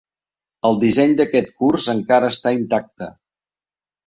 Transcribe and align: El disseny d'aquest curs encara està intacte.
El 0.69 0.79
disseny 0.83 1.13
d'aquest 1.19 1.51
curs 1.59 1.85
encara 1.95 2.31
està 2.37 2.55
intacte. 2.61 3.11